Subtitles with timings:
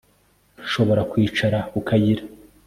[0.63, 2.23] Nshobora kwicara ku kayira